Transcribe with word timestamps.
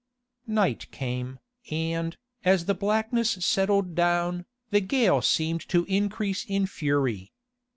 Night 0.47 0.89
came, 0.89 1.37
and, 1.69 2.17
as 2.43 2.65
the 2.65 2.73
blackness 2.73 3.33
settled 3.45 3.93
down, 3.93 4.47
the 4.71 4.81
gale 4.81 5.21
seemed 5.21 5.61
to 5.69 5.85
increase 5.85 6.43
in 6.43 6.65
fury. 6.65 7.31